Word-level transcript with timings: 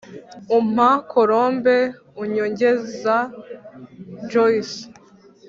umpa" 0.57 0.89
colombe" 1.13 1.77
unyongeza" 2.21 3.15
joyce" 4.31 4.77